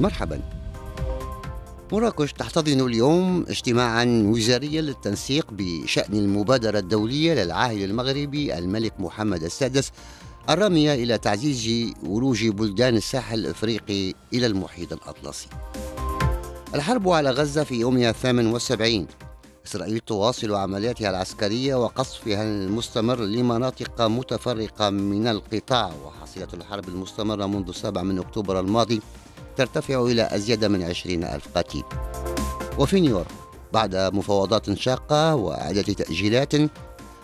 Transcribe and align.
مرحبا. 0.00 0.40
مراكش 1.92 2.32
تحتضن 2.32 2.86
اليوم 2.86 3.44
اجتماعا 3.48 4.22
وزاريا 4.26 4.82
للتنسيق 4.82 5.46
بشأن 5.50 6.14
المبادرة 6.14 6.78
الدولية 6.78 7.34
للعاهل 7.34 7.84
المغربي 7.84 8.58
الملك 8.58 9.00
محمد 9.00 9.42
السادس 9.42 9.92
الرامية 10.50 10.94
إلى 10.94 11.18
تعزيز 11.18 11.92
ولوج 12.06 12.48
بلدان 12.48 12.96
الساحل 12.96 13.38
الإفريقي 13.38 14.14
إلى 14.32 14.46
المحيط 14.46 14.92
الأطلسي. 14.92 15.48
الحرب 16.74 17.08
على 17.08 17.30
غزة 17.30 17.64
في 17.64 17.74
يومها 17.74 18.10
الثامن 18.10 18.46
والسبعين. 18.46 19.06
إسرائيل 19.66 19.98
تواصل 19.98 20.54
عملياتها 20.54 21.10
العسكرية 21.10 21.74
وقصفها 21.74 22.42
المستمر 22.42 23.20
لمناطق 23.20 24.02
متفرقة 24.02 24.90
من 24.90 25.26
القطاع 25.26 25.92
وحصيلة 26.04 26.48
الحرب 26.54 26.88
المستمرة 26.88 27.46
منذ 27.46 27.72
7 27.72 28.02
من 28.02 28.18
أكتوبر 28.18 28.60
الماضي. 28.60 29.00
ترتفع 29.56 30.02
إلى 30.02 30.28
أزيد 30.32 30.64
من 30.64 30.82
20 30.82 31.24
ألف 31.24 31.48
قتيل 31.58 31.82
وفي 32.78 33.00
نيويورك 33.00 33.26
بعد 33.72 33.96
مفاوضات 33.96 34.78
شاقة 34.78 35.34
وعدة 35.34 35.82
تأجيلات 35.82 36.52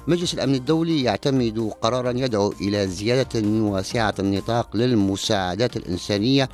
مجلس 0.06 0.34
الأمن 0.34 0.54
الدولي 0.54 1.02
يعتمد 1.02 1.72
قرارا 1.80 2.10
يدعو 2.10 2.54
إلى 2.60 2.88
زيادة 2.88 3.48
واسعة 3.48 4.14
النطاق 4.18 4.76
للمساعدات 4.76 5.76
الإنسانية 5.76 6.48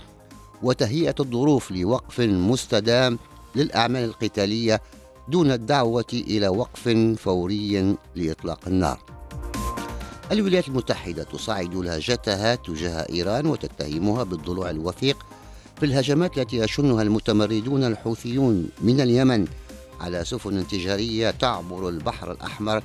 وتهيئة 0.62 1.14
الظروف 1.20 1.70
لوقف 1.70 2.20
مستدام 2.20 3.18
للأعمال 3.56 4.04
القتالية 4.04 4.80
دون 5.28 5.50
الدعوة 5.52 6.04
إلى 6.12 6.48
وقف 6.48 6.88
فوري 7.18 7.96
لإطلاق 8.16 8.60
النار. 8.66 9.00
الولايات 10.32 10.68
المتحدة 10.68 11.22
تصاعد 11.22 11.74
لهجتها 11.74 12.54
تجاه 12.54 13.06
إيران 13.10 13.46
وتتهمها 13.46 14.22
بالضلوع 14.22 14.70
الوثيق 14.70 15.26
في 15.78 15.84
الهجمات 15.86 16.38
التي 16.38 16.56
يشنها 16.56 17.02
المتمردون 17.02 17.84
الحوثيون 17.84 18.68
من 18.80 19.00
اليمن 19.00 19.46
على 20.00 20.24
سفن 20.24 20.68
تجارية 20.68 21.30
تعبر 21.30 21.88
البحر 21.88 22.32
الأحمر 22.32 22.82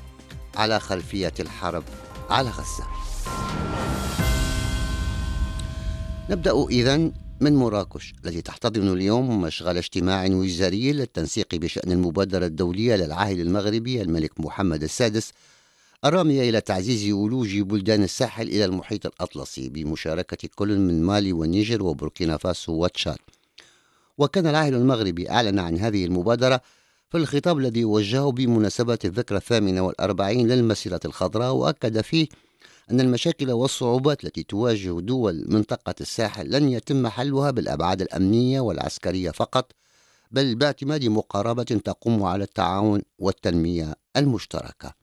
على 0.56 0.80
خلفية 0.80 1.34
الحرب 1.40 1.84
على 2.30 2.50
غزة. 2.50 2.88
نبدأ 6.30 6.66
إذن 6.70 7.12
من 7.42 7.56
مراكش 7.56 8.14
التي 8.26 8.42
تحتضن 8.42 8.94
اليوم 8.94 9.42
مشغل 9.42 9.78
اجتماع 9.78 10.26
وزاري 10.26 10.94
للتنسيق 10.94 11.56
بشأن 11.56 11.92
المبادرة 11.92 12.46
الدولية 12.46 12.96
للعاهل 12.96 13.42
المغربي 13.42 14.02
الملك 14.02 14.40
محمد 14.40 14.84
السادس 14.84 15.32
الرامية 16.06 16.50
إلى 16.50 16.62
تعزيز 16.62 17.12
ولوج 17.14 17.60
بلدان 17.60 18.04
الساحل 18.04 18.48
إلى 18.48 18.66
المحيط 18.66 19.06
الأطلسي 19.06 19.70
بمشاركة 19.70 20.50
كل 20.56 20.78
من 20.78 21.04
مالي 21.04 21.34
والنيجر 21.34 21.84
وبوركينا 21.84 22.38
فاسو 22.38 22.72
وتشاد. 22.72 23.18
وكان 24.18 24.48
العاهل 24.48 24.74
المغربي 24.76 25.30
أعلن 25.30 25.60
عن 25.60 25.78
هذه 25.78 26.06
المبادرة 26.06 26.62
في 27.10 27.18
الخطاب 27.18 27.58
الذي 27.58 27.86
وجهه 27.86 28.32
بمناسبة 28.32 29.00
الذكرى 29.06 29.38
الثامنة 29.38 29.82
والأربعين 29.82 30.48
للمسيرة 30.48 31.00
الخضراء 31.06 31.54
وأكد 31.54 32.02
فيه 32.02 32.28
أن 32.92 33.02
المشاكل 33.02 33.52
والصعوبات 33.52 34.24
التي 34.24 34.44
تواجه 34.44 35.00
دول 35.00 35.46
منطقة 35.48 35.96
الساحل 36.02 36.52
لن 36.52 36.70
يتم 36.70 37.08
حلها 37.08 37.52
بالأبعاد 37.52 38.02
الأمنية 38.02 38.60
والعسكرية 38.60 39.32
فقط 39.32 39.72
بل 40.32 40.56
باعتماد 40.56 41.06
مقاربة 41.06 41.64
تقوم 41.64 42.24
على 42.24 42.44
التعاون 42.44 43.02
والتنمية 43.20 43.96
المشتركة. 44.18 45.03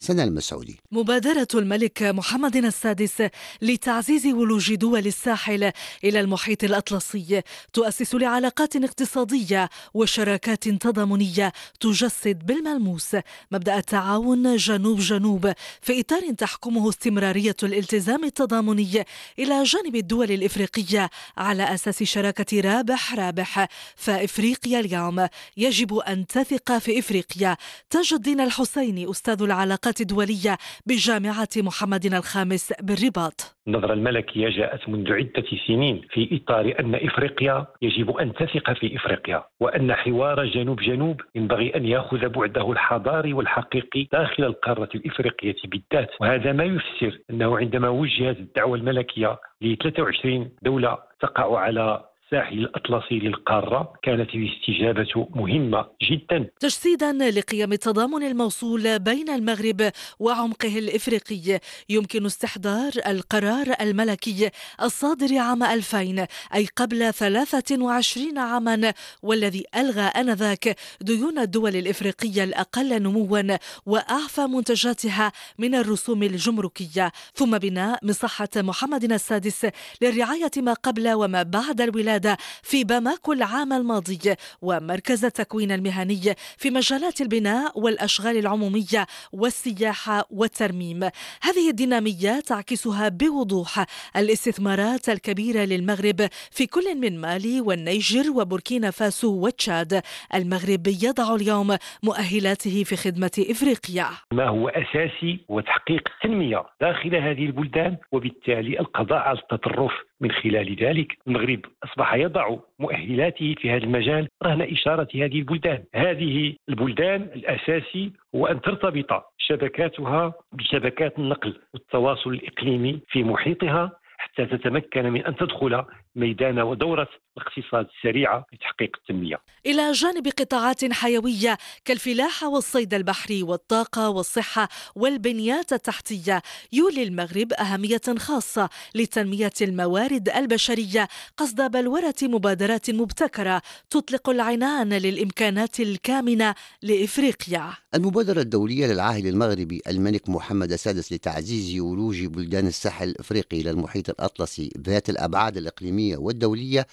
سنة 0.00 0.24
المسعودي. 0.24 0.80
مبادرة 0.92 1.48
الملك 1.54 2.02
محمد 2.02 2.56
السادس 2.56 3.22
لتعزيز 3.62 4.26
ولوج 4.26 4.74
دول 4.74 5.06
الساحل 5.06 5.72
إلى 6.04 6.20
المحيط 6.20 6.64
الأطلسي 6.64 7.42
تؤسس 7.72 8.14
لعلاقات 8.14 8.76
اقتصادية 8.76 9.70
وشراكات 9.94 10.68
تضامنية 10.68 11.52
تجسد 11.80 12.46
بالملموس 12.46 13.16
مبدأ 13.50 13.78
التعاون 13.78 14.56
جنوب 14.56 14.98
جنوب 14.98 15.52
في 15.80 16.00
إطار 16.00 16.32
تحكمه 16.32 16.88
استمرارية 16.88 17.56
الالتزام 17.62 18.24
التضامني 18.24 19.04
إلى 19.38 19.62
جانب 19.62 19.96
الدول 19.96 20.32
الإفريقية 20.32 21.10
على 21.36 21.74
أساس 21.74 22.02
شراكة 22.02 22.60
رابح 22.60 23.14
رابح 23.14 23.68
فإفريقيا 23.96 24.80
اليوم. 24.80 25.26
يجب 25.56 25.94
أن 25.94 26.26
تثق 26.26 26.78
في 26.78 26.98
إفريقيا. 26.98 27.56
تاج 27.90 28.12
الدين 28.12 28.40
الحسيني 28.40 29.10
أستاذ 29.10 29.42
العلاقات 29.42 29.85
الدولية 30.00 30.58
بجامعة 30.86 31.48
محمد 31.56 32.04
الخامس 32.06 32.72
بالرباط. 32.82 33.56
النظرة 33.68 33.92
الملكية 33.92 34.48
جاءت 34.48 34.88
منذ 34.88 35.12
عدة 35.12 35.44
سنين 35.66 36.00
في 36.10 36.40
إطار 36.42 36.74
أن 36.80 36.94
إفريقيا 36.94 37.66
يجب 37.82 38.16
أن 38.16 38.32
تثق 38.34 38.72
في 38.72 38.96
إفريقيا 38.96 39.44
وأن 39.60 39.94
حوار 39.94 40.44
جنوب 40.44 40.80
جنوب 40.80 41.20
ينبغي 41.34 41.76
أن 41.76 41.86
يأخذ 41.86 42.28
بعده 42.28 42.72
الحضاري 42.72 43.32
والحقيقي 43.32 44.08
داخل 44.12 44.44
القارة 44.44 44.88
الإفريقية 44.94 45.56
بالذات. 45.64 46.10
وهذا 46.20 46.52
ما 46.52 46.64
يفسر 46.64 47.18
أنه 47.30 47.58
عندما 47.58 47.88
وجهت 47.88 48.36
الدعوة 48.36 48.76
الملكية 48.76 49.38
ل 49.60 49.76
23 49.76 50.50
دولة 50.62 50.98
تقع 51.20 51.58
على 51.58 52.04
الساحل 52.26 52.58
الأطلسي 52.58 53.18
للقارة 53.18 53.92
كانت 54.02 54.30
الاستجابة 54.34 55.28
مهمة 55.34 55.86
جدا. 56.10 56.50
تجسيدا 56.60 57.12
لقيم 57.12 57.72
التضامن 57.72 58.22
الموصول 58.22 58.98
بين 58.98 59.28
المغرب 59.30 59.92
وعمقه 60.18 60.78
الإفريقي 60.78 61.60
يمكن 61.88 62.26
استحضار 62.26 62.92
القرار 63.06 63.66
الملكي 63.80 64.50
الصادر 64.82 65.38
عام 65.38 65.62
2000 65.62 66.26
أي 66.54 66.66
قبل 66.76 67.12
23 67.12 68.38
عاما 68.38 68.92
والذي 69.22 69.64
ألغى 69.76 70.02
آنذاك 70.02 70.76
ديون 71.00 71.38
الدول 71.38 71.76
الإفريقية 71.76 72.44
الأقل 72.44 73.02
نموا 73.02 73.58
وأعفى 73.86 74.40
منتجاتها 74.40 75.32
من 75.58 75.74
الرسوم 75.74 76.22
الجمركية. 76.22 77.12
ثم 77.34 77.58
بناء 77.58 77.98
مصحة 78.02 78.48
محمد 78.56 79.12
السادس 79.12 79.66
للرعاية 80.02 80.50
ما 80.56 80.72
قبل 80.72 81.12
وما 81.12 81.42
بعد 81.42 81.80
الولادة 81.80 82.15
القيادة 82.16 82.36
في 82.62 82.84
باماكو 82.84 83.32
العام 83.32 83.72
الماضي 83.72 84.34
ومركز 84.62 85.24
التكوين 85.24 85.72
المهني 85.72 86.34
في 86.58 86.70
مجالات 86.70 87.20
البناء 87.20 87.80
والأشغال 87.80 88.36
العمومية 88.36 89.06
والسياحة 89.32 90.24
والترميم. 90.30 91.00
هذه 91.42 91.70
الدينامية 91.70 92.40
تعكسها 92.40 93.08
بوضوح 93.08 93.84
الاستثمارات 94.16 95.08
الكبيرة 95.08 95.60
للمغرب 95.60 96.28
في 96.50 96.66
كل 96.66 96.94
من 97.00 97.20
مالي 97.20 97.60
والنيجر 97.60 98.30
وبوركينا 98.30 98.90
فاسو 98.90 99.46
وتشاد. 99.46 100.02
المغرب 100.34 100.86
يضع 100.86 101.34
اليوم 101.34 101.76
مؤهلاته 102.02 102.84
في 102.84 102.96
خدمة 102.96 103.46
إفريقيا. 103.50 104.06
ما 104.32 104.48
هو 104.48 104.68
أساسي 104.68 105.44
هو 105.50 105.60
تحقيق 105.60 106.02
التنمية 106.14 106.62
داخل 106.80 107.16
هذه 107.16 107.44
البلدان 107.46 107.96
وبالتالي 108.12 108.80
القضاء 108.80 109.18
على 109.18 109.38
التطرف 109.38 109.92
من 110.20 110.32
خلال 110.32 110.76
ذلك. 110.84 111.08
المغرب 111.26 111.60
أصبح 111.84 112.05
يضع 112.14 112.56
مؤهلاته 112.78 113.54
في 113.58 113.70
هذا 113.70 113.84
المجال 113.84 114.28
رهن 114.44 114.62
إشارة 114.62 115.08
هذه 115.14 115.38
البلدان. 115.38 115.84
هذه 115.94 116.54
البلدان 116.68 117.22
الأساسي 117.22 118.12
هو 118.34 118.46
أن 118.46 118.60
ترتبط 118.60 119.24
شبكاتها 119.38 120.34
بشبكات 120.52 121.18
النقل 121.18 121.60
والتواصل 121.74 122.30
الإقليمي 122.30 123.00
في 123.08 123.24
محيطها 123.24 123.92
حتى 124.18 124.46
تتمكن 124.46 125.10
من 125.12 125.26
أن 125.26 125.36
تدخل 125.36 125.84
ميدان 126.16 126.58
ودورة 126.58 127.08
الاقتصاد 127.36 127.86
السريعة 127.96 128.46
لتحقيق 128.52 128.90
التنمية. 128.98 129.36
إلى 129.66 129.92
جانب 129.92 130.28
قطاعات 130.28 130.92
حيوية 130.92 131.58
كالفلاحة 131.84 132.48
والصيد 132.48 132.94
البحري 132.94 133.42
والطاقة 133.42 134.10
والصحة 134.10 134.68
والبنيات 134.94 135.72
التحتية 135.72 136.42
يولي 136.72 137.02
المغرب 137.02 137.52
أهمية 137.52 138.00
خاصة 138.18 138.68
لتنمية 138.94 139.52
الموارد 139.62 140.28
البشرية 140.28 141.08
قصد 141.36 141.70
بلورة 141.70 142.14
مبادرات 142.22 142.90
مبتكرة 142.90 143.62
تطلق 143.90 144.30
العنان 144.30 144.92
للإمكانات 144.92 145.80
الكامنة 145.80 146.54
لإفريقيا. 146.82 147.70
المبادرة 147.94 148.40
الدولية 148.40 148.86
للعاهل 148.86 149.26
المغربي 149.26 149.82
الملك 149.88 150.28
محمد 150.28 150.72
السادس 150.72 151.12
لتعزيز 151.12 151.80
ولوج 151.80 152.24
بلدان 152.24 152.66
الساحل 152.66 153.08
الإفريقي 153.08 153.60
إلى 153.60 153.70
المحيط 153.70 154.10
الأطلسي 154.10 154.70
ذات 154.78 155.10
الأبعاد 155.10 155.56
الإقليمية 156.06 156.16
والدولية 156.16 156.86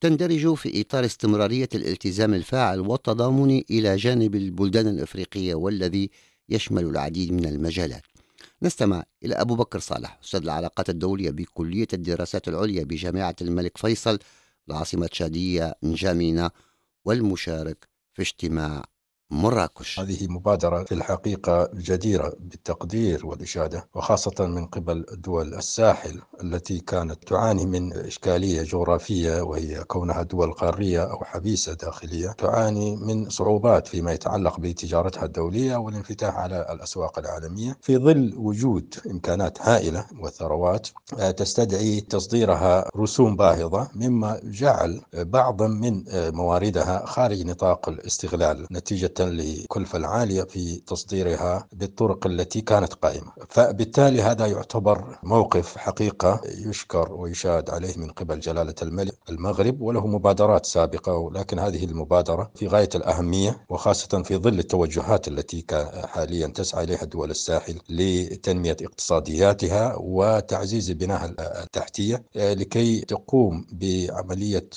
تندرج 0.00 0.54
في 0.54 0.80
إطار 0.80 1.04
استمرارية 1.04 1.68
الالتزام 1.74 2.34
الفاعل 2.34 2.80
والتضامن 2.80 3.62
إلى 3.70 3.96
جانب 3.96 4.34
البلدان 4.34 4.86
الإفريقية 4.86 5.54
والذي 5.54 6.10
يشمل 6.48 6.84
العديد 6.84 7.32
من 7.32 7.46
المجالات. 7.46 8.02
نستمع 8.62 9.04
إلى 9.24 9.34
أبو 9.34 9.54
بكر 9.54 9.78
صالح 9.78 10.18
أستاذ 10.24 10.42
العلاقات 10.42 10.90
الدولية 10.90 11.30
بكلية 11.30 11.88
الدراسات 11.92 12.48
العليا 12.48 12.84
بجامعة 12.84 13.36
الملك 13.40 13.78
فيصل 13.78 14.18
العاصمة 14.68 15.06
تشادية 15.06 15.74
نجامينا 15.82 16.50
والمشارك 17.04 17.88
في 18.14 18.22
اجتماع 18.22 18.84
مراكش. 19.30 20.00
هذه 20.00 20.26
مبادرة 20.28 20.84
في 20.84 20.94
الحقيقة 20.94 21.68
جديرة 21.74 22.32
بالتقدير 22.40 23.26
والإشادة 23.26 23.88
وخاصة 23.94 24.46
من 24.46 24.66
قبل 24.66 25.04
دول 25.12 25.54
الساحل 25.54 26.20
التي 26.42 26.80
كانت 26.80 27.24
تعاني 27.28 27.66
من 27.66 27.92
إشكالية 27.92 28.62
جغرافية 28.62 29.42
وهي 29.42 29.84
كونها 29.84 30.22
دول 30.22 30.52
قارية 30.52 31.02
أو 31.02 31.24
حبيسة 31.24 31.74
داخلية 31.74 32.28
تعاني 32.28 32.96
من 32.96 33.28
صعوبات 33.30 33.86
فيما 33.86 34.12
يتعلق 34.12 34.60
بتجارتها 34.60 35.24
الدولية 35.24 35.76
والانفتاح 35.76 36.36
على 36.36 36.66
الأسواق 36.72 37.18
العالمية. 37.18 37.76
في 37.82 37.96
ظل 37.98 38.34
وجود 38.36 38.94
إمكانات 39.10 39.58
هائلة 39.62 40.04
وثروات 40.20 40.88
تستدعي 41.36 42.00
تصديرها 42.00 42.90
رسوم 42.96 43.36
باهظة 43.36 43.88
مما 43.94 44.40
جعل 44.44 45.00
بعضا 45.14 45.66
من 45.66 46.04
مواردها 46.34 47.06
خارج 47.06 47.46
نطاق 47.46 47.88
الاستغلال 47.88 48.66
نتيجة 48.72 49.17
للكلفة 49.24 49.98
العالية 49.98 50.42
في 50.42 50.76
تصديرها 50.86 51.66
بالطرق 51.72 52.26
التي 52.26 52.60
كانت 52.60 52.94
قائمة. 52.94 53.32
فبالتالي 53.48 54.22
هذا 54.22 54.46
يعتبر 54.46 55.18
موقف 55.22 55.76
حقيقة 55.76 56.40
يشكر 56.66 57.12
ويشاد 57.12 57.70
عليه 57.70 57.96
من 57.96 58.10
قبل 58.10 58.40
جلالة 58.40 58.74
الملك 58.82 59.14
المغرب 59.30 59.80
وله 59.80 60.06
مبادرات 60.06 60.66
سابقة 60.66 61.12
ولكن 61.12 61.58
هذه 61.58 61.84
المبادرة 61.84 62.50
في 62.54 62.66
غاية 62.66 62.88
الأهمية 62.94 63.60
وخاصة 63.68 64.22
في 64.22 64.36
ظل 64.36 64.58
التوجهات 64.58 65.28
التي 65.28 65.64
حاليا 66.06 66.46
تسعى 66.46 66.84
إليها 66.84 67.04
دول 67.04 67.30
الساحل 67.30 67.78
لتنمية 67.88 68.76
اقتصادياتها 68.82 69.94
وتعزيز 70.00 70.90
بناء 70.90 71.34
التحتية 71.40 72.22
لكي 72.34 73.00
تقوم 73.00 73.66
بعملية 73.72 74.68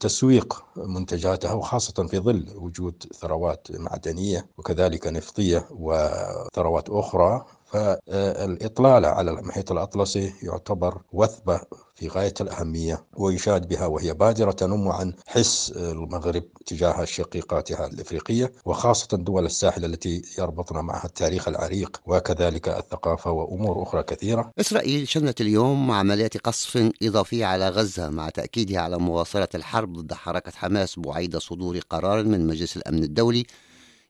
تسويق 0.00 0.64
منتجاتها 0.76 1.52
وخاصة 1.52 2.06
في 2.06 2.18
ظل 2.18 2.46
وجود 2.56 3.04
ثروات 3.20 3.66
معدنية 3.78 4.46
وكذلك 4.58 5.06
نفطية 5.06 5.66
وثروات 5.70 6.90
أخرى. 6.90 7.44
فالإطلالة 7.72 9.08
على 9.08 9.30
المحيط 9.30 9.72
الأطلسي 9.72 10.32
يعتبر 10.42 11.00
وثبة 11.12 11.60
في 11.94 12.08
غاية 12.08 12.34
الأهمية 12.40 13.04
ويشاد 13.16 13.68
بها 13.68 13.86
وهي 13.86 14.14
بادرة 14.14 14.52
تنم 14.52 14.88
عن 14.88 15.12
حس 15.26 15.72
المغرب 15.76 16.44
تجاه 16.66 17.04
شقيقاتها 17.04 17.86
الإفريقية 17.86 18.52
وخاصة 18.64 19.16
دول 19.16 19.46
الساحل 19.46 19.84
التي 19.84 20.22
يربطنا 20.38 20.82
معها 20.82 21.04
التاريخ 21.06 21.48
العريق 21.48 22.00
وكذلك 22.06 22.68
الثقافة 22.68 23.30
وأمور 23.30 23.82
أخرى 23.82 24.02
كثيرة. 24.02 24.52
إسرائيل 24.60 25.08
شنت 25.08 25.40
اليوم 25.40 25.90
عمليات 25.90 26.36
قصف 26.36 26.90
إضافية 27.02 27.46
على 27.46 27.68
غزة 27.68 28.10
مع 28.10 28.28
تأكيدها 28.28 28.80
على 28.80 28.98
مواصلة 28.98 29.48
الحرب 29.54 29.92
ضد 29.92 30.12
حركة 30.12 30.52
حماس 30.54 30.98
بعيد 30.98 31.36
صدور 31.36 31.78
قرار 31.90 32.24
من 32.24 32.46
مجلس 32.46 32.76
الأمن 32.76 33.02
الدولي 33.04 33.44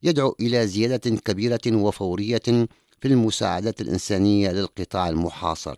يدعو 0.02 0.36
إلى 0.40 0.66
زيادة 0.66 1.10
كبيرة 1.10 1.60
وفورية 1.66 2.66
في 3.02 3.08
المساعدات 3.08 3.80
الإنسانية 3.80 4.50
للقطاع 4.50 5.08
المحاصر. 5.08 5.76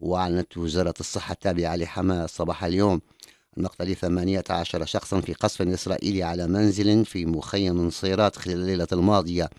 وأعلنت 0.00 0.56
وزارة 0.56 0.94
الصحة 1.00 1.32
التابعة 1.32 1.76
لحماس 1.76 2.30
صباح 2.30 2.64
اليوم 2.64 3.00
مقتل 3.56 3.96
18 3.96 4.84
شخصا 4.84 5.20
في 5.20 5.32
قصف 5.32 5.62
إسرائيلي 5.62 6.22
على 6.22 6.46
منزل 6.46 7.04
في 7.04 7.26
مخيم 7.26 7.90
صيرات 7.90 8.36
خلال 8.36 8.56
الليلة 8.56 8.86
الماضية. 8.92 9.50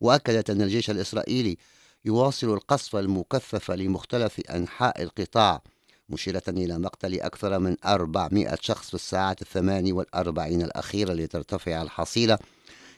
وأكدت 0.00 0.50
أن 0.50 0.62
الجيش 0.62 0.90
الإسرائيلي 0.90 1.56
يواصل 2.04 2.54
القصف 2.54 2.96
المكثف 2.96 3.70
لمختلف 3.70 4.40
أنحاء 4.50 5.02
القطاع 5.02 5.62
مشيرة 6.08 6.42
إلى 6.48 6.78
مقتل 6.78 7.20
أكثر 7.20 7.58
من 7.58 7.76
400 7.84 8.58
شخص 8.60 8.88
في 8.88 8.94
الساعات 8.94 9.42
الثمان 9.42 9.92
والأربعين 9.92 10.62
الأخيرة 10.62 11.12
لترتفع 11.12 11.82
الحصيلة 11.82 12.38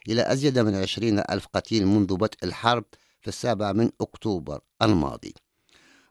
إلى 0.08 0.32
أزيد 0.32 0.58
من 0.58 0.74
20 0.74 1.18
ألف 1.18 1.46
قتيل 1.54 1.86
منذ 1.86 2.16
بدء 2.16 2.38
الحرب. 2.42 2.84
السابع 3.28 3.73
من 3.73 3.90
أكتوبر 4.00 4.58
الماضي. 4.82 5.34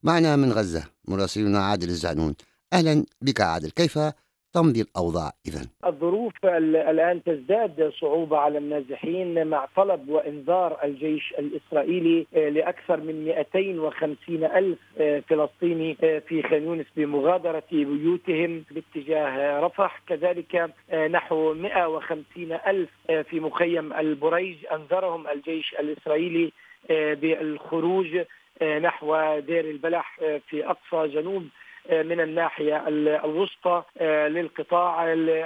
معنا 0.04 0.36
من 0.36 0.52
غزة 0.52 0.84
مراسلنا 1.08 1.60
عادل 1.60 1.88
الزعنون. 1.88 2.36
أهلا 2.74 3.06
بك 3.22 3.42
عادل 3.42 3.70
كيف 3.70 4.00
تمضي 4.54 4.82
الأوضاع 4.82 5.32
إذا؟ 5.48 5.68
الظروف 5.86 6.34
الآن 6.46 7.24
تزداد 7.24 7.92
صعوبة 8.02 8.38
على 8.38 8.58
النازحين 8.58 9.48
مع 9.48 9.68
طلب 9.76 10.10
وإنذار 10.10 10.84
الجيش 10.84 11.34
الإسرائيلي 11.40 12.28
لأكثر 12.34 13.00
من 13.00 13.26
250 13.26 14.44
ألف 14.44 14.80
فلسطيني 15.30 15.96
في 15.96 16.44
خان 16.50 16.64
يونس 16.64 16.86
بمغادرة 16.96 17.64
بيوتهم 17.72 18.64
باتجاه 18.72 19.60
رفح. 19.60 20.02
كذلك 20.08 20.74
نحو 21.12 21.54
150 21.54 22.26
ألف 22.68 22.90
في 23.30 23.40
مخيم 23.40 23.94
البريج 23.94 24.58
أنذرهم 24.72 25.28
الجيش 25.28 25.76
الإسرائيلي 25.80 26.52
بالخروج 26.90 28.18
نحو 28.62 29.40
دير 29.40 29.66
البلح 29.66 30.18
في 30.50 30.66
أقصى 30.66 31.14
جنوب 31.14 31.48
من 31.92 32.20
الناحية 32.22 32.88
الوسطى 32.88 33.84
للقطاع 34.02 35.00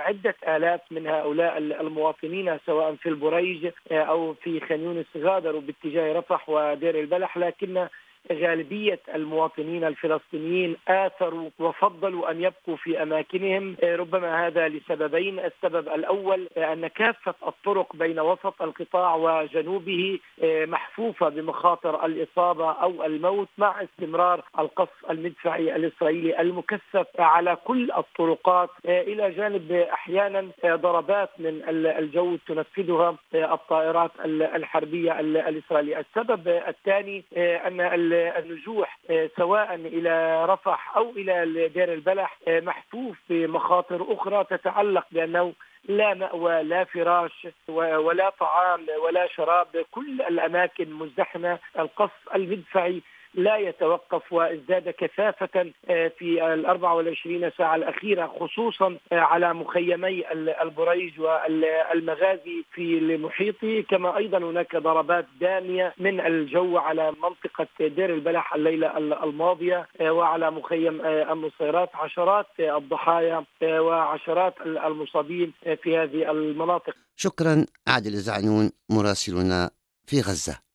عدة 0.05 0.35
آلاف 0.47 0.81
من 0.91 1.07
هؤلاء 1.07 1.57
المواطنين 1.57 2.57
سواء 2.65 2.95
في 2.95 3.09
البريج 3.09 3.71
أو 3.91 4.33
في 4.33 4.59
خان 4.59 4.83
يونس 4.83 5.05
غادروا 5.17 5.61
باتجاه 5.61 6.13
رفح 6.13 6.49
ودير 6.49 6.99
البلح 6.99 7.37
لكن 7.37 7.87
غالبية 8.31 8.99
المواطنين 9.15 9.83
الفلسطينيين 9.83 10.75
آثروا 10.87 11.49
وفضلوا 11.59 12.31
أن 12.31 12.37
يبقوا 12.41 12.75
في 12.75 13.03
أماكنهم. 13.03 13.75
ربما 13.83 14.47
هذا 14.47 14.67
لسببين. 14.67 15.39
السبب 15.39 15.87
الأول 15.87 16.47
أن 16.57 16.87
كافة 16.87 17.33
الطرق 17.47 17.95
بين 17.95 18.19
وسط 18.19 18.61
القطاع 18.61 19.15
وجنوبه 19.15 20.19
محفوفة 20.43 21.29
بمخاطر 21.29 22.05
الإصابة 22.05 22.71
أو 22.71 23.05
الموت 23.05 23.47
مع 23.57 23.83
استمرار 23.83 24.43
القصف 24.59 25.09
المدفعي 25.09 25.75
الإسرائيلي 25.75 26.39
المكثف 26.41 27.07
على 27.19 27.57
كل 27.65 27.91
الطرقات. 27.91 28.69
إلى 28.85 29.31
جانب 29.31 29.71
أحيانا 29.71 30.47
ضربات 30.65 31.29
من 31.39 31.61
الجو 31.69 32.37
تنفذها 32.47 33.15
الطائرات 33.33 34.11
الحربية 34.25 35.19
الإسرائيلية. 35.19 35.99
السبب 35.99 36.47
الثاني 36.47 37.23
أن 37.37 37.81
النزوح 38.13 38.99
سواء 39.37 39.75
إلى 39.75 40.45
رفح 40.45 40.97
أو 40.97 41.09
إلى 41.09 41.67
دير 41.67 41.93
البلح 41.93 42.37
محفوف 42.47 43.17
بمخاطر 43.29 44.05
أخرى 44.13 44.43
تتعلق 44.43 45.05
بأنه 45.11 45.53
لا 45.87 46.13
مأوى 46.13 46.63
لا 46.63 46.83
فراش 46.83 47.47
ولا 47.67 48.29
طعام 48.29 48.85
ولا 49.03 49.27
شراب 49.27 49.85
كل 49.91 50.21
الأماكن 50.21 50.93
مزدحمة 50.93 51.59
القصف 51.79 52.35
المدفعي 52.35 53.01
لا 53.33 53.57
يتوقف 53.57 54.33
وازداد 54.33 54.89
كثافة 54.89 55.71
في 55.87 56.53
ال 56.53 56.65
24 56.65 57.51
ساعة 57.57 57.75
الأخيرة 57.75 58.27
خصوصا 58.39 58.97
على 59.11 59.53
مخيمي 59.53 60.31
البريج 60.61 61.19
والمغازي 61.19 62.63
في 62.73 62.97
المحيط 62.97 63.55
كما 63.89 64.17
أيضا 64.17 64.37
هناك 64.37 64.75
ضربات 64.75 65.25
دامية 65.41 65.93
من 65.97 66.19
الجو 66.19 66.77
على 66.77 67.11
منطقة 67.11 67.67
دير 67.79 68.13
البلح 68.13 68.53
الليلة 68.53 68.97
الماضية 68.97 69.87
وعلى 70.01 70.51
مخيم 70.51 71.01
النصيرات 71.05 71.89
عشرات 71.95 72.45
الضحايا 72.59 73.45
وعشرات 73.63 74.53
المصابين 74.65 75.53
في 75.83 75.97
هذه 75.97 76.31
المناطق. 76.31 76.95
شكرا 77.15 77.65
عادل 77.87 78.11
زعنون 78.11 78.71
مراسلنا 78.89 79.69
في 80.05 80.21
غزة. 80.21 80.68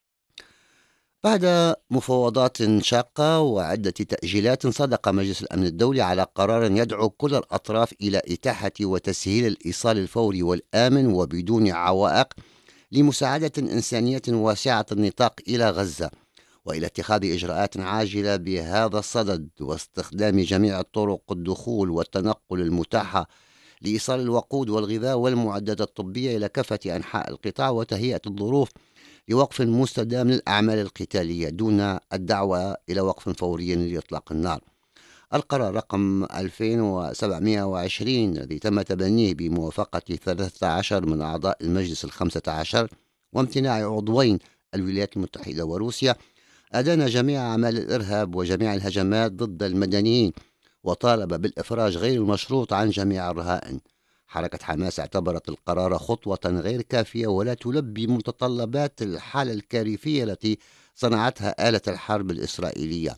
بعد 1.24 1.74
مفاوضات 1.90 2.80
شاقة 2.80 3.40
وعدة 3.40 3.90
تأجيلات 3.90 4.66
صدق 4.66 5.08
مجلس 5.08 5.42
الأمن 5.42 5.66
الدولي 5.66 6.02
على 6.02 6.26
قرار 6.34 6.70
يدعو 6.70 7.10
كل 7.10 7.34
الأطراف 7.34 7.94
إلى 8.00 8.22
إتاحة 8.28 8.72
وتسهيل 8.80 9.46
الإيصال 9.46 9.98
الفوري 9.98 10.42
والآمن 10.42 11.06
وبدون 11.06 11.70
عوائق 11.70 12.26
لمساعدة 12.92 13.52
إنسانية 13.58 14.22
واسعة 14.28 14.86
النطاق 14.92 15.40
إلى 15.48 15.70
غزة 15.70 16.10
وإلى 16.64 16.86
اتخاذ 16.86 17.32
إجراءات 17.32 17.76
عاجلة 17.76 18.36
بهذا 18.36 18.98
الصدد 18.98 19.48
واستخدام 19.60 20.40
جميع 20.40 20.80
الطرق 20.80 21.32
الدخول 21.32 21.90
والتنقل 21.90 22.60
المتاحة 22.60 23.28
لإيصال 23.82 24.20
الوقود 24.20 24.70
والغذاء 24.70 25.16
والمعدات 25.16 25.80
الطبية 25.80 26.36
إلى 26.36 26.48
كافة 26.48 26.96
أنحاء 26.96 27.30
القطاع 27.30 27.70
وتهيئة 27.70 28.20
الظروف 28.26 28.68
لوقف 29.28 29.60
مستدام 29.60 30.30
للأعمال 30.30 30.78
القتالية 30.78 31.48
دون 31.48 31.98
الدعوة 32.12 32.76
إلى 32.90 33.00
وقف 33.00 33.28
فوري 33.28 33.74
لإطلاق 33.74 34.32
النار. 34.32 34.60
القرار 35.34 35.74
رقم 35.74 36.24
2720 36.24 38.36
الذي 38.36 38.58
تم 38.58 38.82
تبنيه 38.82 39.34
بموافقة 39.34 40.16
13 40.24 41.06
من 41.06 41.20
أعضاء 41.20 41.56
المجلس 41.60 42.04
الخمسة 42.04 42.42
عشر 42.48 42.88
وامتناع 43.32 43.94
عضوين 43.94 44.38
الولايات 44.74 45.16
المتحدة 45.16 45.64
وروسيا 45.64 46.16
أدان 46.72 47.06
جميع 47.06 47.40
أعمال 47.40 47.78
الإرهاب 47.78 48.34
وجميع 48.34 48.74
الهجمات 48.74 49.32
ضد 49.32 49.62
المدنيين 49.62 50.32
وطالب 50.84 51.34
بالإفراج 51.34 51.96
غير 51.96 52.20
المشروط 52.20 52.72
عن 52.72 52.90
جميع 52.90 53.30
الرهائن. 53.30 53.80
حركة 54.34 54.58
حماس 54.62 55.00
اعتبرت 55.00 55.48
القرار 55.48 55.98
خطوة 55.98 56.38
غير 56.44 56.82
كافية 56.82 57.26
ولا 57.26 57.54
تلبي 57.54 58.06
متطلبات 58.06 59.02
الحالة 59.02 59.52
الكارثية 59.52 60.24
التي 60.24 60.58
صنعتها 60.94 61.68
آلة 61.68 61.80
الحرب 61.88 62.30
الإسرائيلية. 62.30 63.16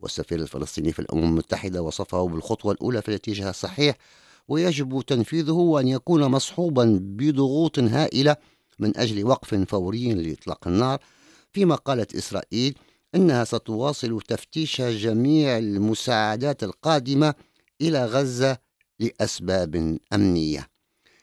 والسفير 0.00 0.40
الفلسطيني 0.40 0.92
في 0.92 0.98
الأمم 0.98 1.24
المتحدة 1.24 1.82
وصفه 1.82 2.28
بالخطوة 2.28 2.72
الأولى 2.72 3.02
في 3.02 3.08
الاتجاه 3.08 3.50
الصحيح 3.50 3.96
ويجب 4.48 5.02
تنفيذه 5.06 5.52
وأن 5.52 5.88
يكون 5.88 6.24
مصحوبا 6.24 6.98
بضغوط 7.02 7.78
هائلة 7.78 8.36
من 8.78 8.96
أجل 8.96 9.24
وقف 9.24 9.54
فوري 9.54 10.14
لإطلاق 10.14 10.68
النار. 10.68 10.98
فيما 11.52 11.74
قالت 11.74 12.14
إسرائيل 12.14 12.78
أنها 13.14 13.44
ستواصل 13.44 14.20
تفتيش 14.20 14.82
جميع 14.82 15.58
المساعدات 15.58 16.62
القادمة 16.62 17.34
إلى 17.80 18.04
غزة 18.06 18.65
لأسباب 19.00 19.98
أمنية. 20.12 20.68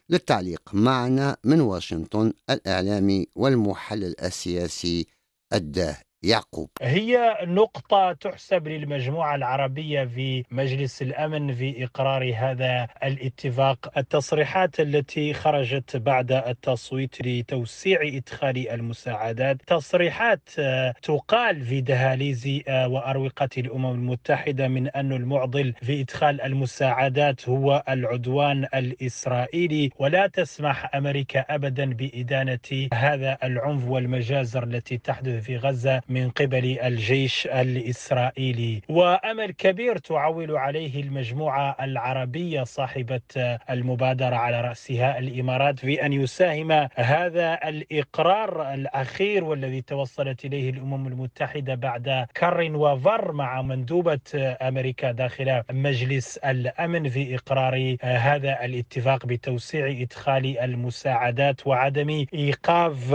للتعليق 0.10 0.74
معنا 0.74 1.38
من 1.44 1.62
واشنطن 1.62 2.34
الإعلامي 2.50 3.28
والمحلل 3.36 4.22
السياسي 4.22 5.08
الداه 5.54 5.98
يعقوب. 6.24 6.70
هي 6.82 7.38
نقطة 7.44 8.14
تحسب 8.14 8.68
للمجموعة 8.68 9.36
العربية 9.36 10.06
في 10.06 10.44
مجلس 10.52 11.02
الأمن 11.02 11.54
في 11.56 11.84
إقرار 11.84 12.34
هذا 12.36 12.88
الاتفاق. 13.04 13.98
التصريحات 13.98 14.80
التي 14.80 15.34
خرجت 15.34 15.98
بعد 15.98 16.32
التصويت 16.32 17.22
لتوسيع 17.22 18.00
إدخال 18.04 18.70
المساعدات. 18.70 19.58
تصريحات 19.68 20.50
آه، 20.60 20.94
تقال 21.02 21.62
في 21.66 21.82
دهاليز 21.82 22.62
آه، 22.68 22.88
وأروقة 22.88 23.50
الأمم 23.58 23.92
المتحدة 23.92 24.68
من 24.68 24.88
أن 24.88 25.12
المعضل 25.14 25.74
في 25.82 26.02
إدخال 26.02 26.42
المساعدات 26.42 27.50
هو 27.50 27.84
العدوان 27.90 28.68
الإسرائيلي. 28.76 29.90
ولا 30.00 30.28
تسمح 30.28 30.96
أمريكا 30.96 31.40
أبدا 31.40 31.86
بإدانة 31.94 32.88
هذا 32.94 33.38
العنف 33.44 33.88
والمجازر 33.88 34.64
التي 34.64 34.98
تحدث 34.98 35.44
في 35.44 35.58
غزة 35.58 36.02
من 36.14 36.30
قبل 36.30 36.80
الجيش 36.84 37.48
الإسرائيلي. 37.48 38.82
وأمل 38.90 39.52
كبير 39.52 39.98
تعول 39.98 40.56
عليه 40.58 41.02
المجموعة 41.02 41.76
العربية 41.82 42.64
صاحبة 42.64 43.22
المبادرة 43.70 44.36
على 44.36 44.62
رأسها 44.62 45.20
الإمارات 45.20 45.80
في 45.80 46.06
أن 46.06 46.14
يساهم 46.14 46.72
هذا 46.96 47.60
الإقرار 47.70 48.74
الأخير 48.74 49.44
والذي 49.44 49.82
توصلت 49.82 50.46
إليه 50.46 50.70
الأمم 50.70 51.08
المتحدة 51.08 51.76
بعد 51.76 52.26
كر 52.38 52.72
وفر 52.76 53.32
مع 53.32 53.62
مندوبة 53.62 54.20
أمريكا 54.62 55.12
داخل 55.12 55.62
مجلس 55.72 56.38
الأمن 56.38 57.10
في 57.10 57.36
إقرار 57.36 57.96
هذا 58.04 58.66
الاتفاق 58.66 59.26
بتوسيع 59.26 59.88
إدخال 60.02 60.60
المساعدات 60.60 61.68
وعدم 61.68 62.26
إيقاف 62.34 63.14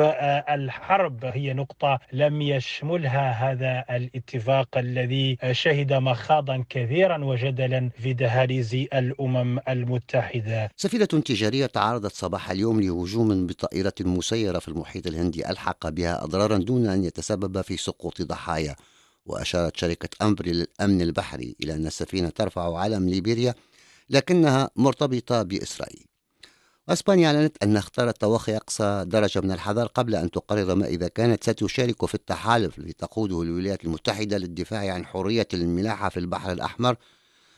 الحرب. 0.51 1.25
هي 1.25 1.53
نقطة 1.53 1.99
لم 2.13 2.43
يشمل 2.43 2.88
يشملها 2.89 3.53
هذا 3.53 3.85
الاتفاق 3.97 4.79
الذي 4.79 5.39
شهد 5.53 5.93
مخاضا 5.93 6.65
كثيرا 6.71 7.25
وجدلا 7.25 7.91
في 8.03 8.13
دهاليز 8.13 8.75
الأمم 8.75 9.61
المتحدة. 9.69 10.71
سفينة 10.77 11.05
تجارية 11.05 11.67
تعرضت 11.67 12.13
صباح 12.13 12.51
اليوم 12.51 12.81
لهجوم 12.81 13.47
بطائرة 13.47 13.95
مسيرة 14.01 14.59
في 14.59 14.69
المحيط 14.69 15.07
الهندي 15.07 15.51
ألحق 15.51 15.89
بها 15.89 16.25
أضرارا 16.25 16.59
دون 16.59 16.87
أن 16.87 17.05
يتسبب 17.05 17.61
في 17.61 17.77
سقوط 17.77 18.23
ضحايا. 18.23 18.77
وأشارت 19.27 19.77
شركة 19.77 20.09
امبري 20.23 20.53
للأمن 20.53 21.03
البحري 21.03 21.57
إلى 21.63 21.75
أن 21.75 21.87
السفينة 21.87 22.29
ترفع 22.29 22.79
علم 22.79 23.09
ليبيريا 23.09 23.55
لكنها 24.11 24.71
مرتبطة 24.77 25.43
بإسرائيل. 25.43 26.08
أسبانيا 26.89 27.27
أعلنت 27.27 27.57
أنها 27.63 27.79
اختارت 27.81 28.21
توخي 28.21 28.57
أقصى 28.57 29.05
درجة 29.07 29.41
من 29.41 29.53
الحذر 29.53 29.87
قبل 29.87 30.15
أن 30.15 30.31
تقرر 30.31 30.75
ما 30.75 30.87
إذا 30.87 31.09
كانت 31.09 31.45
ستشارك 31.45 32.07
في 32.07 32.15
التحالف 32.15 32.79
الذي 32.79 32.93
تقوده 32.93 33.43
الولايات 33.43 33.85
المتحدة 33.85 34.39
للدفاع 34.39 34.95
عن 34.95 35.07
حرية 35.07 35.49
الملاحة 35.55 36.09
في 36.09 36.21
البحر 36.21 36.53
الأحمر 36.53 36.97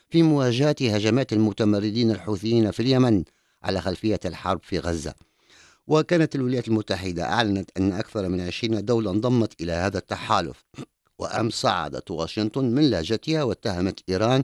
في 0.09 0.23
مواجهة 0.23 0.75
هجمات 0.81 1.33
المتمردين 1.33 2.11
الحوثيين 2.11 2.71
في 2.71 2.79
اليمن 2.79 3.23
على 3.63 3.81
خلفية 3.81 4.19
الحرب 4.25 4.59
في 4.63 4.79
غزة. 4.79 5.13
وكانت 5.87 6.35
الولايات 6.35 6.67
المتحدة 6.67 7.23
أعلنت 7.23 7.69
أن 7.77 7.91
أكثر 7.93 8.29
من 8.29 8.41
عشرين 8.41 8.85
دولة 8.85 9.11
انضمت 9.11 9.61
إلى 9.61 9.71
هذا 9.71 9.97
التحالف 9.97 10.65
وأمس 11.19 11.53
صعدت 11.53 12.11
واشنطن 12.11 12.65
من 12.65 12.89
لهجتها 12.89 13.43
واتهمت 13.43 13.99
إيران 14.09 14.43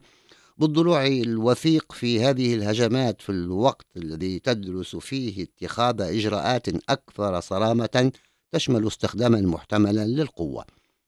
بالضلوع 0.57 1.07
الوثيق 1.07 1.91
في 1.91 2.23
هذه 2.23 2.53
الهجمات 2.53 3.21
في 3.21 3.31
الوقت 3.31 3.85
الذي 3.97 4.39
تدرس 4.39 4.95
فيه 4.95 5.43
اتخاذ 5.43 6.01
إجراءات 6.01 6.67
أكثر 6.89 7.39
صرامة 7.39 8.11
تشمل 8.51 8.87
استخداما 8.87 9.41
محتملا 9.41 10.05
للقوة. 10.05 10.65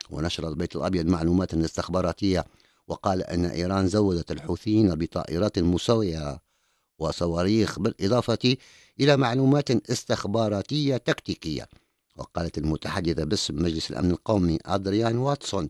ونشر 0.09 0.47
البيت 0.47 0.75
الأبيض 0.75 1.05
معلومات 1.05 1.53
استخباراتية 1.53 2.45
وقال 2.87 3.23
أن 3.23 3.45
إيران 3.45 3.87
زودت 3.87 4.31
الحوثيين 4.31 4.95
بطائرات 4.95 5.59
مسوية 5.59 6.41
وصواريخ 6.99 7.79
بالإضافة 7.79 8.57
إلى 8.99 9.17
معلومات 9.17 9.89
استخباراتية 9.91 10.97
تكتيكية. 10.97 11.67
وقالت 12.15 12.57
المتحدثة 12.57 13.23
باسم 13.23 13.55
مجلس 13.63 13.91
الأمن 13.91 14.11
القومي 14.11 14.57
أدريان 14.65 15.17
واتسون 15.17 15.69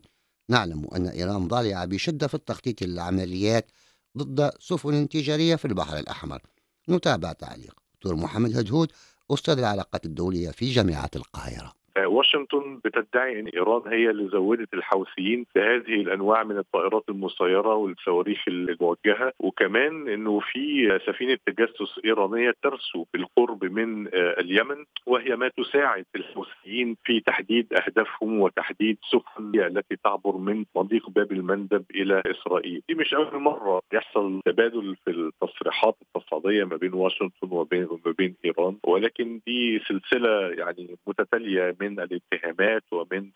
نعلم 0.50 0.88
أن 0.94 1.06
إيران 1.06 1.48
ضالعة 1.48 1.84
بشدة 1.84 2.26
في 2.26 2.34
التخطيط 2.34 2.82
للعمليات 2.82 3.70
ضد 4.18 4.50
سفن 4.60 5.08
تجارية 5.08 5.56
في 5.56 5.64
البحر 5.64 5.98
الأحمر. 5.98 6.42
نتابع 6.88 7.32
تعليق 7.32 7.80
دكتور 7.94 8.16
محمد 8.16 8.56
هدهود 8.56 8.92
أستاذ 9.30 9.58
العلاقات 9.58 10.06
الدولية 10.06 10.50
في 10.50 10.72
جامعة 10.72 11.10
القاهرة. 11.16 11.79
واشنطن 11.98 12.80
بتدعي 12.84 13.40
إن 13.40 13.46
إيران 13.46 13.82
هي 13.92 14.10
اللي 14.10 14.28
زودت 14.28 14.74
الحوثيين 14.74 15.46
بهذه 15.54 15.94
الأنواع 15.94 16.42
من 16.44 16.58
الطائرات 16.58 17.04
المسيرة 17.08 17.74
والصواريخ 17.74 18.42
الموجهة 18.48 19.32
وكمان 19.38 20.08
إنه 20.08 20.40
في 20.40 20.98
سفينة 21.06 21.38
تجسس 21.46 22.00
إيرانية 22.04 22.54
ترسو 22.62 23.04
بالقرب 23.14 23.64
من 23.64 24.08
اليمن 24.14 24.84
وهي 25.06 25.36
ما 25.36 25.48
تساعد 25.48 26.04
الحوثيين 26.16 26.96
في 27.04 27.20
تحديد 27.20 27.72
أهدافهم 27.74 28.40
وتحديد 28.40 28.98
سفن 29.12 29.60
التي 29.60 29.96
تعبر 30.04 30.36
من 30.36 30.64
مضيق 30.76 31.10
باب 31.10 31.32
المندب 31.32 31.84
إلى 31.94 32.22
إسرائيل. 32.26 32.82
دي 32.88 32.94
مش 32.94 33.14
أول 33.14 33.42
مرة 33.42 33.80
يحصل 33.92 34.40
تبادل 34.44 34.96
في 35.04 35.10
التصريحات 35.10 35.96
التصعيديه 36.16 36.64
ما 36.64 36.76
بين 36.76 36.94
واشنطن 36.94 37.48
وبين 37.50 37.88
ما 38.06 38.12
بين 38.18 38.34
إيران 38.44 38.76
ولكن 38.84 39.40
دي 39.46 39.78
سلسلة 39.78 40.48
يعني 40.50 40.96
متتالية 41.06 41.76
من 41.80 42.00
الاتهامات 42.00 42.82
ومن 42.92 43.30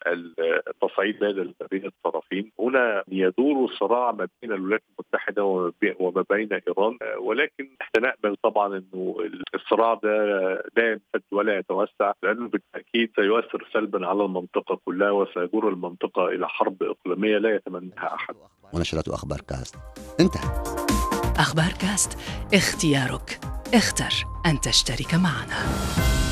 التصعيد 0.69 1.19
بين 1.71 1.87
الطرفين 1.87 2.53
هنا 2.61 3.05
يدور 3.09 3.65
الصراع 3.65 4.13
ما 4.13 4.29
بين 4.43 4.53
الولايات 4.53 4.83
المتحدة 4.91 5.45
وما 6.01 6.25
بين 6.31 6.49
إيران 6.53 6.99
ولكن 7.19 7.69
إحنا 7.81 8.13
نامل 8.23 8.37
طبعا 8.43 8.67
إنه 8.77 9.17
الصراع 9.55 9.95
ده 9.95 10.11
لا 10.77 10.91
يمتد 10.93 11.23
ولا 11.33 11.59
يتوسع 11.59 12.13
لأنه 12.23 12.49
بالتأكيد 12.49 13.11
سيؤثر 13.17 13.69
سلبا 13.73 14.07
على 14.07 14.25
المنطقة 14.25 14.81
كلها 14.85 15.11
وسيجر 15.11 15.69
المنطقة 15.69 16.27
إلى 16.29 16.49
حرب 16.49 16.83
إقليمية 16.83 17.39
لا 17.39 17.55
يتمناها 17.55 18.15
أحد. 18.15 18.35
ونشرة 18.73 19.15
أخبار 19.15 19.39
كاست 19.49 19.77
انتهى. 20.21 20.63
أخبار 21.39 21.71
كاست 21.81 22.19
اختيارك 22.55 23.41
اختر 23.75 24.25
أن 24.47 24.61
تشترك 24.61 25.15
معنا. 25.15 26.24